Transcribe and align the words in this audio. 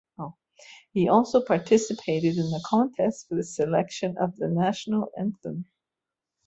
He 0.93 1.07
also 1.09 1.45
participated 1.45 2.35
in 2.39 2.49
the 2.49 2.59
contest 2.65 3.27
for 3.29 3.35
the 3.35 3.43
selection 3.43 4.17
of 4.17 4.35
the 4.37 4.47
National 4.47 5.11
Anthem. 5.15 5.65